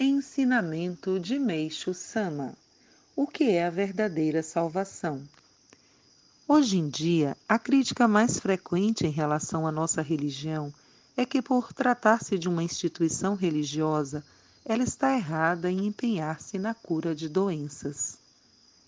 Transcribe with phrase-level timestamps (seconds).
[0.00, 2.54] Ensinamento de Meixo Sama
[3.16, 5.20] O que é a verdadeira salvação?
[6.46, 10.72] Hoje em dia, a crítica mais frequente em relação à nossa religião
[11.16, 14.24] é que, por tratar-se de uma instituição religiosa,
[14.64, 18.18] ela está errada em empenhar-se na cura de doenças.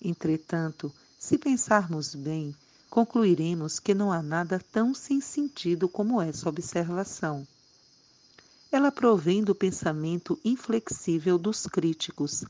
[0.01, 2.55] Entretanto, se pensarmos bem,
[2.89, 7.45] concluiremos que não há nada tão sem sentido como essa observação.
[8.73, 12.45] Ela provém do pensamento inflexível dos críticos,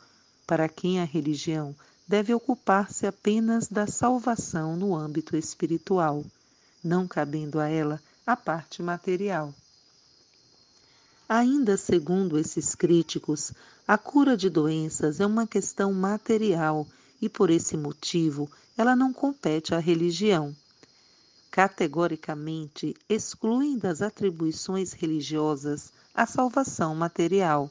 [0.46, 1.74] para quem a religião
[2.06, 6.22] deve ocupar-se apenas da salvação no âmbito espiritual,
[6.84, 9.54] não cabendo a ela a parte material.
[11.26, 13.52] Ainda segundo esses críticos,
[13.88, 16.86] a cura de doenças é uma questão material
[17.22, 20.54] e, por esse motivo, ela não compete à religião.
[21.50, 27.70] Categoricamente, excluem das atribuições religiosas a salvação material,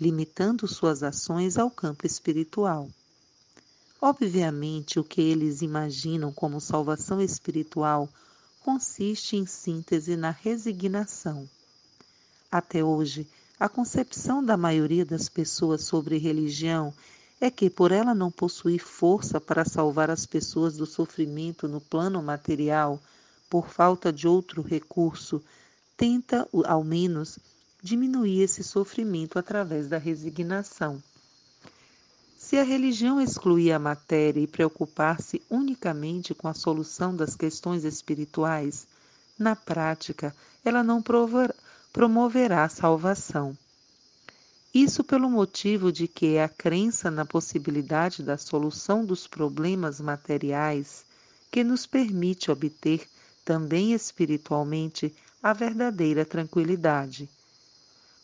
[0.00, 2.88] limitando suas ações ao campo espiritual.
[4.00, 8.08] Obviamente, o que eles imaginam como salvação espiritual
[8.62, 11.48] consiste em síntese na resignação.
[12.50, 13.28] Até hoje,
[13.58, 16.94] a concepção da maioria das pessoas sobre religião
[17.40, 22.22] é que, por ela não possuir força para salvar as pessoas do sofrimento no plano
[22.22, 23.00] material,
[23.48, 25.42] por falta de outro recurso,
[25.96, 27.38] tenta, ao menos,
[27.82, 31.02] diminuir esse sofrimento através da resignação.
[32.36, 38.86] Se a religião excluir a matéria e preocupar-se unicamente com a solução das questões espirituais,
[39.38, 41.02] na prática, ela não
[41.92, 43.56] promoverá a salvação.
[44.72, 51.04] Isso pelo motivo de que é a crença na possibilidade da solução dos problemas materiais
[51.50, 53.08] que nos permite obter,
[53.44, 57.28] também espiritualmente, a verdadeira tranquilidade.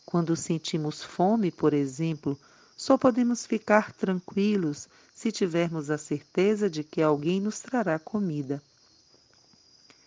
[0.09, 2.39] Quando sentimos fome, por exemplo,
[2.77, 8.63] só podemos ficar tranquilos se tivermos a certeza de que alguém nos trará comida.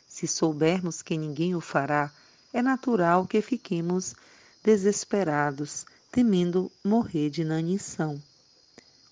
[0.09, 2.11] Se soubermos que ninguém o fará,
[2.51, 4.15] é natural que fiquemos
[4.65, 8.19] desesperados, temendo morrer de inanição.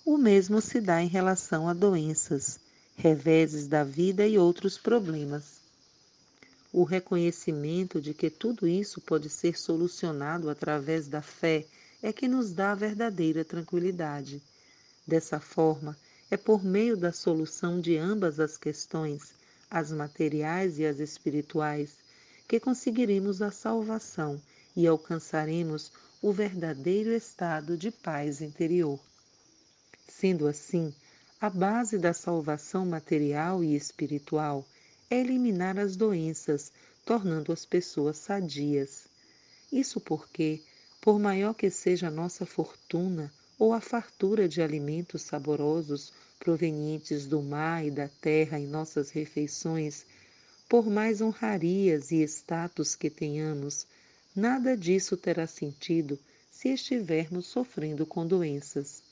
[0.07, 2.59] O mesmo se dá em relação a doenças,
[2.97, 5.61] reveses da vida e outros problemas.
[6.73, 11.65] O reconhecimento de que tudo isso pode ser solucionado através da fé
[12.03, 14.43] é que nos dá a verdadeira tranquilidade.
[15.07, 15.97] Dessa forma,
[16.31, 19.33] é por meio da solução de ambas as questões,
[19.71, 21.97] as materiais e as espirituais,
[22.47, 24.41] que conseguiremos a salvação
[24.77, 25.91] e alcançaremos
[26.21, 29.01] o verdadeiro estado de paz interior.
[30.07, 30.95] Sendo assim,
[31.41, 34.67] a base da salvação material e espiritual
[35.11, 36.73] é eliminar as doenças,
[37.05, 39.09] tornando as pessoas sadias.
[39.73, 40.63] Isso porque,
[41.01, 47.43] por maior que seja a nossa fortuna ou a fartura de alimentos saborosos provenientes do
[47.43, 50.07] mar e da terra em nossas refeições,
[50.69, 53.87] por mais honrarias e status que tenhamos,
[54.37, 56.19] nada disso terá sentido
[56.51, 59.03] se estivermos sofrendo com doenças.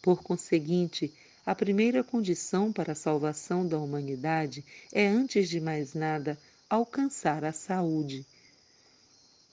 [0.00, 1.12] Por conseguinte,
[1.46, 6.38] a primeira condição para a salvação da humanidade é, antes de mais nada,
[6.68, 8.26] alcançar a saúde.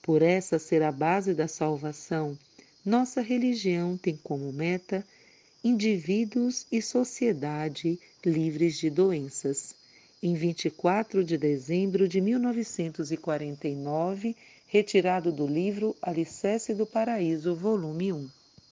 [0.02, 2.36] Por essa ser a base da salvação,
[2.84, 5.06] nossa religião tem como meta
[5.62, 9.76] indivíduos e sociedade livres de doenças
[10.22, 14.34] em 24 de dezembro de 1949,
[14.66, 18.41] retirado do livro Alicerce do Paraíso, volume 1.